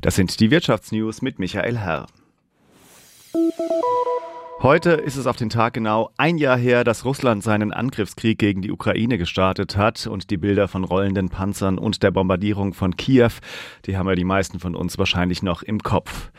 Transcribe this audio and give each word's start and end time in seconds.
Das 0.00 0.14
sind 0.14 0.40
die 0.40 0.50
Wirtschaftsnews 0.50 1.20
mit 1.20 1.38
Michael 1.38 1.76
Herr. 1.76 2.06
Heute 4.62 4.92
ist 4.92 5.16
es 5.16 5.26
auf 5.26 5.36
den 5.36 5.50
Tag 5.50 5.74
genau 5.74 6.10
ein 6.16 6.38
Jahr 6.38 6.56
her, 6.56 6.84
dass 6.84 7.04
Russland 7.04 7.42
seinen 7.42 7.72
Angriffskrieg 7.72 8.38
gegen 8.38 8.62
die 8.62 8.70
Ukraine 8.70 9.18
gestartet 9.18 9.76
hat 9.76 10.06
und 10.06 10.30
die 10.30 10.36
Bilder 10.36 10.68
von 10.68 10.84
rollenden 10.84 11.28
Panzern 11.28 11.78
und 11.78 12.02
der 12.02 12.10
Bombardierung 12.10 12.72
von 12.72 12.96
Kiew, 12.96 13.30
die 13.86 13.96
haben 13.96 14.08
ja 14.08 14.14
die 14.14 14.24
meisten 14.24 14.58
von 14.58 14.74
uns 14.74 14.98
wahrscheinlich 14.98 15.42
noch 15.42 15.62
im 15.62 15.82
Kopf. 15.82 16.30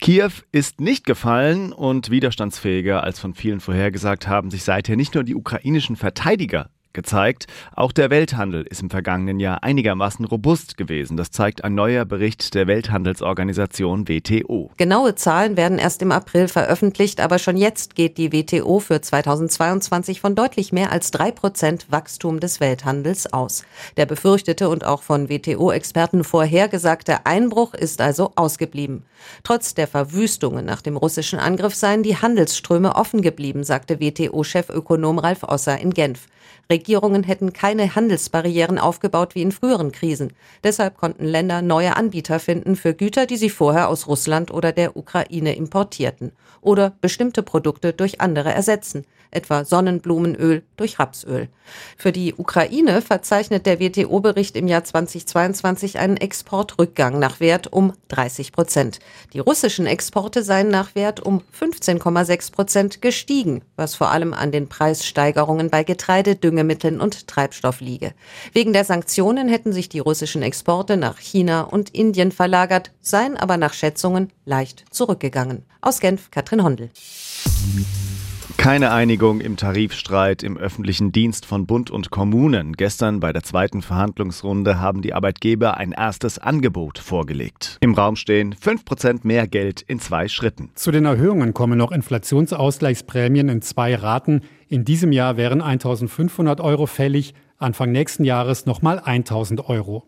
Kiew 0.00 0.30
ist 0.52 0.80
nicht 0.80 1.04
gefallen 1.04 1.72
und 1.72 2.10
widerstandsfähiger 2.10 3.02
als 3.02 3.18
von 3.18 3.34
vielen 3.34 3.60
vorhergesagt 3.60 4.28
haben 4.28 4.50
sich 4.50 4.62
seither 4.62 4.96
nicht 4.96 5.14
nur 5.14 5.24
die 5.24 5.34
ukrainischen 5.34 5.96
Verteidiger 5.96 6.70
gezeigt. 6.92 7.46
Auch 7.74 7.92
der 7.92 8.10
Welthandel 8.10 8.62
ist 8.62 8.82
im 8.82 8.90
vergangenen 8.90 9.40
Jahr 9.40 9.62
einigermaßen 9.62 10.24
robust 10.24 10.76
gewesen. 10.76 11.16
Das 11.16 11.30
zeigt 11.30 11.64
ein 11.64 11.74
neuer 11.74 12.04
Bericht 12.04 12.54
der 12.54 12.66
Welthandelsorganisation 12.66 14.08
WTO. 14.08 14.70
Genaue 14.76 15.14
Zahlen 15.14 15.56
werden 15.56 15.78
erst 15.78 16.02
im 16.02 16.12
April 16.12 16.48
veröffentlicht, 16.48 17.20
aber 17.20 17.38
schon 17.38 17.56
jetzt 17.56 17.94
geht 17.94 18.18
die 18.18 18.32
WTO 18.32 18.80
für 18.80 19.00
2022 19.00 20.20
von 20.20 20.34
deutlich 20.34 20.72
mehr 20.72 20.92
als 20.92 21.10
drei 21.10 21.30
Prozent 21.30 21.86
Wachstum 21.90 22.40
des 22.40 22.60
Welthandels 22.60 23.32
aus. 23.32 23.64
Der 23.96 24.06
befürchtete 24.06 24.68
und 24.68 24.84
auch 24.84 25.02
von 25.02 25.28
WTO-Experten 25.28 26.24
vorhergesagte 26.24 27.26
Einbruch 27.26 27.74
ist 27.74 28.00
also 28.00 28.32
ausgeblieben. 28.36 29.04
Trotz 29.44 29.74
der 29.74 29.86
Verwüstungen 29.86 30.64
nach 30.64 30.82
dem 30.82 30.96
russischen 30.96 31.38
Angriff 31.38 31.74
seien 31.74 32.02
die 32.02 32.16
Handelsströme 32.16 32.96
offen 32.96 33.22
geblieben, 33.22 33.64
sagte 33.64 34.00
WTO-Chefökonom 34.00 35.18
Ralf 35.18 35.42
Osser 35.44 35.78
in 35.78 35.92
Genf. 35.92 36.26
Regierungen 36.70 37.22
hätten 37.22 37.52
keine 37.52 37.94
Handelsbarrieren 37.94 38.78
aufgebaut 38.78 39.34
wie 39.34 39.42
in 39.42 39.52
früheren 39.52 39.92
Krisen. 39.92 40.32
Deshalb 40.64 40.96
konnten 40.96 41.24
Länder 41.24 41.62
neue 41.62 41.96
Anbieter 41.96 42.38
finden 42.40 42.76
für 42.76 42.94
Güter, 42.94 43.26
die 43.26 43.36
sie 43.36 43.50
vorher 43.50 43.88
aus 43.88 44.06
Russland 44.06 44.50
oder 44.50 44.72
der 44.72 44.96
Ukraine 44.96 45.54
importierten. 45.56 46.32
Oder 46.60 46.92
bestimmte 47.00 47.42
Produkte 47.42 47.92
durch 47.92 48.20
andere 48.20 48.52
ersetzen 48.52 49.04
etwa 49.30 49.64
Sonnenblumenöl 49.64 50.62
durch 50.76 50.98
Rapsöl. 50.98 51.48
Für 51.96 52.10
die 52.10 52.34
Ukraine 52.34 53.00
verzeichnet 53.00 53.64
der 53.64 53.78
WTO-Bericht 53.78 54.56
im 54.56 54.66
Jahr 54.66 54.82
2022 54.82 55.98
einen 55.98 56.16
Exportrückgang 56.16 57.18
nach 57.18 57.38
Wert 57.38 57.72
um 57.72 57.92
30 58.08 58.52
Prozent. 58.52 58.98
Die 59.32 59.38
russischen 59.38 59.86
Exporte 59.86 60.42
seien 60.42 60.68
nach 60.68 60.94
Wert 60.94 61.20
um 61.20 61.42
15,6 61.58 62.52
Prozent 62.52 63.02
gestiegen, 63.02 63.62
was 63.76 63.94
vor 63.94 64.10
allem 64.10 64.34
an 64.34 64.50
den 64.50 64.68
Preissteigerungen 64.68 65.70
bei 65.70 65.84
Getreide, 65.84 66.29
Düngemitteln 66.36 67.00
und 67.00 67.26
Treibstoff 67.26 67.80
liege. 67.80 68.14
Wegen 68.52 68.72
der 68.72 68.84
Sanktionen 68.84 69.48
hätten 69.48 69.72
sich 69.72 69.88
die 69.88 69.98
russischen 69.98 70.42
Exporte 70.42 70.96
nach 70.96 71.18
China 71.18 71.62
und 71.62 71.90
Indien 71.90 72.32
verlagert, 72.32 72.92
seien 73.00 73.36
aber 73.36 73.56
nach 73.56 73.72
Schätzungen 73.72 74.32
leicht 74.44 74.84
zurückgegangen. 74.90 75.64
Aus 75.80 76.00
Genf, 76.00 76.30
Katrin 76.30 76.62
Hondel. 76.62 76.90
Keine 78.60 78.92
Einigung 78.92 79.40
im 79.40 79.56
Tarifstreit 79.56 80.42
im 80.42 80.58
öffentlichen 80.58 81.12
Dienst 81.12 81.46
von 81.46 81.64
Bund 81.64 81.90
und 81.90 82.10
Kommunen. 82.10 82.74
Gestern 82.74 83.18
bei 83.18 83.32
der 83.32 83.42
zweiten 83.42 83.80
Verhandlungsrunde 83.80 84.78
haben 84.78 85.00
die 85.00 85.14
Arbeitgeber 85.14 85.78
ein 85.78 85.92
erstes 85.92 86.38
Angebot 86.38 86.98
vorgelegt. 86.98 87.78
Im 87.80 87.94
Raum 87.94 88.16
stehen 88.16 88.54
5% 88.54 89.20
mehr 89.22 89.48
Geld 89.48 89.80
in 89.80 89.98
zwei 89.98 90.28
Schritten. 90.28 90.72
Zu 90.74 90.90
den 90.90 91.06
Erhöhungen 91.06 91.54
kommen 91.54 91.78
noch 91.78 91.90
Inflationsausgleichsprämien 91.90 93.48
in 93.48 93.62
zwei 93.62 93.94
Raten. 93.94 94.42
In 94.68 94.84
diesem 94.84 95.10
Jahr 95.10 95.38
wären 95.38 95.62
1500 95.62 96.60
Euro 96.60 96.84
fällig, 96.84 97.32
Anfang 97.56 97.92
nächsten 97.92 98.24
Jahres 98.24 98.66
nochmal 98.66 99.00
1000 99.02 99.70
Euro. 99.70 100.04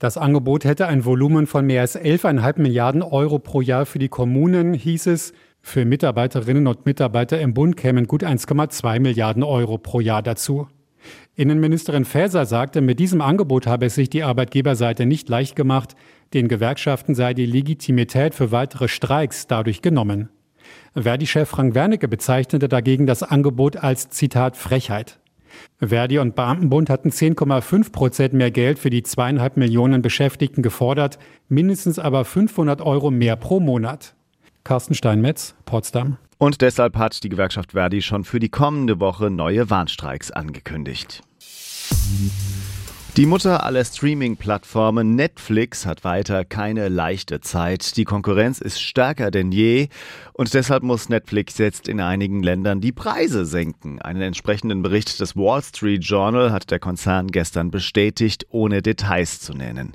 Das 0.00 0.18
Angebot 0.18 0.64
hätte 0.64 0.88
ein 0.88 1.04
Volumen 1.04 1.46
von 1.46 1.64
mehr 1.64 1.82
als 1.82 1.96
11,5 1.96 2.60
Milliarden 2.60 3.02
Euro 3.02 3.38
pro 3.38 3.60
Jahr 3.60 3.86
für 3.86 4.00
die 4.00 4.08
Kommunen, 4.08 4.74
hieß 4.74 5.06
es. 5.06 5.32
Für 5.62 5.84
Mitarbeiterinnen 5.84 6.66
und 6.66 6.84
Mitarbeiter 6.84 7.40
im 7.40 7.54
Bund 7.54 7.76
kämen 7.76 8.06
gut 8.06 8.24
1,2 8.24 9.00
Milliarden 9.00 9.42
Euro 9.42 9.78
pro 9.78 10.00
Jahr 10.00 10.22
dazu. 10.22 10.66
Innenministerin 11.34 12.04
Faeser 12.04 12.44
sagte, 12.44 12.80
mit 12.80 12.98
diesem 12.98 13.22
Angebot 13.22 13.66
habe 13.66 13.86
es 13.86 13.94
sich 13.94 14.10
die 14.10 14.22
Arbeitgeberseite 14.22 15.06
nicht 15.06 15.28
leicht 15.28 15.56
gemacht, 15.56 15.94
den 16.34 16.48
Gewerkschaften 16.48 17.14
sei 17.14 17.32
die 17.32 17.46
Legitimität 17.46 18.34
für 18.34 18.52
weitere 18.52 18.88
Streiks 18.88 19.46
dadurch 19.46 19.82
genommen. 19.82 20.28
Verdi-Chef 20.94 21.48
Frank 21.48 21.74
Wernicke 21.74 22.08
bezeichnete 22.08 22.68
dagegen 22.68 23.06
das 23.06 23.22
Angebot 23.22 23.76
als 23.76 24.10
Zitat 24.10 24.56
Frechheit. 24.56 25.20
Verdi 25.78 26.18
und 26.18 26.34
Beamtenbund 26.34 26.90
hatten 26.90 27.10
10,5 27.10 27.92
Prozent 27.92 28.34
mehr 28.34 28.50
Geld 28.50 28.78
für 28.78 28.90
die 28.90 29.02
zweieinhalb 29.02 29.56
Millionen 29.56 30.02
Beschäftigten 30.02 30.62
gefordert, 30.62 31.18
mindestens 31.48 31.98
aber 31.98 32.24
500 32.24 32.80
Euro 32.80 33.10
mehr 33.10 33.36
pro 33.36 33.60
Monat. 33.60 34.14
Carsten 34.64 34.94
Steinmetz, 34.94 35.54
Potsdam. 35.64 36.18
Und 36.38 36.60
deshalb 36.60 36.96
hat 36.96 37.22
die 37.22 37.28
Gewerkschaft 37.28 37.72
Verdi 37.72 38.02
schon 38.02 38.24
für 38.24 38.40
die 38.40 38.48
kommende 38.48 39.00
Woche 39.00 39.30
neue 39.30 39.70
Warnstreiks 39.70 40.30
angekündigt. 40.30 41.22
Die 43.18 43.26
Mutter 43.26 43.62
aller 43.66 43.84
Streaming-Plattformen 43.84 45.14
Netflix 45.14 45.84
hat 45.84 46.02
weiter 46.02 46.46
keine 46.46 46.88
leichte 46.88 47.42
Zeit. 47.42 47.98
Die 47.98 48.04
Konkurrenz 48.04 48.58
ist 48.58 48.80
stärker 48.80 49.30
denn 49.30 49.52
je 49.52 49.88
und 50.32 50.54
deshalb 50.54 50.82
muss 50.82 51.10
Netflix 51.10 51.58
jetzt 51.58 51.88
in 51.88 52.00
einigen 52.00 52.42
Ländern 52.42 52.80
die 52.80 52.90
Preise 52.90 53.44
senken. 53.44 54.00
Einen 54.00 54.22
entsprechenden 54.22 54.80
Bericht 54.80 55.20
des 55.20 55.36
Wall 55.36 55.62
Street 55.62 56.02
Journal 56.02 56.52
hat 56.52 56.70
der 56.70 56.78
Konzern 56.78 57.26
gestern 57.26 57.70
bestätigt, 57.70 58.46
ohne 58.48 58.80
Details 58.80 59.40
zu 59.40 59.52
nennen. 59.52 59.92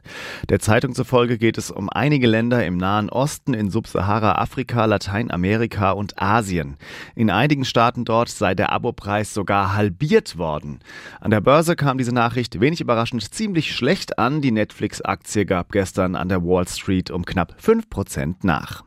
Der 0.49 0.59
Zeitung 0.59 0.93
zufolge 0.93 1.39
geht 1.39 1.57
es 1.57 1.71
um 1.71 1.89
einige 1.89 2.27
Länder 2.27 2.63
im 2.67 2.77
Nahen 2.77 3.09
Osten, 3.09 3.55
in 3.55 3.71
Subsahara-Afrika, 3.71 4.85
Lateinamerika 4.85 5.89
und 5.89 6.21
Asien. 6.21 6.77
In 7.15 7.31
einigen 7.31 7.65
Staaten 7.65 8.05
dort 8.05 8.29
sei 8.29 8.53
der 8.53 8.71
Abopreis 8.71 9.33
sogar 9.33 9.75
halbiert 9.75 10.37
worden. 10.37 10.81
An 11.19 11.31
der 11.31 11.41
Börse 11.41 11.75
kam 11.75 11.97
diese 11.97 12.13
Nachricht 12.13 12.59
wenig 12.59 12.79
überraschend 12.79 13.06
überraschend 13.07 13.33
ziemlich 13.33 13.73
schlecht 13.73 14.19
an. 14.19 14.41
Die 14.41 14.51
Netflix-Aktie 14.51 15.45
gab 15.45 15.71
gestern 15.71 16.15
an 16.15 16.29
der 16.29 16.43
Wall 16.43 16.67
Street 16.67 17.09
um 17.09 17.23
knapp 17.25 17.55
5% 17.61 18.35
nach. 18.43 18.83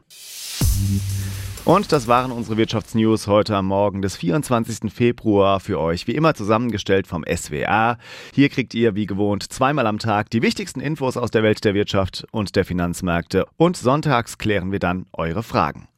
Und 1.64 1.92
das 1.92 2.06
waren 2.08 2.32
unsere 2.32 2.56
Wirtschaftsnews 2.56 3.26
heute 3.26 3.56
am 3.56 3.66
Morgen 3.66 4.02
des 4.02 4.16
24. 4.16 4.92
Februar 4.92 5.60
für 5.60 5.78
euch, 5.78 6.06
wie 6.06 6.14
immer 6.14 6.34
zusammengestellt 6.34 7.06
vom 7.06 7.24
SWA. 7.24 7.98
Hier 8.34 8.48
kriegt 8.48 8.74
ihr 8.74 8.94
wie 8.94 9.06
gewohnt 9.06 9.50
zweimal 9.52 9.86
am 9.86 9.98
Tag 9.98 10.30
die 10.30 10.42
wichtigsten 10.42 10.80
Infos 10.80 11.16
aus 11.16 11.30
der 11.30 11.42
Welt 11.42 11.64
der 11.64 11.74
Wirtschaft 11.74 12.26
und 12.30 12.56
der 12.56 12.64
Finanzmärkte 12.64 13.46
und 13.56 13.76
sonntags 13.76 14.38
klären 14.38 14.72
wir 14.72 14.80
dann 14.80 15.06
eure 15.12 15.42
Fragen. 15.42 15.88